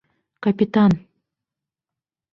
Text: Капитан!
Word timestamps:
Капитан! 0.43 0.91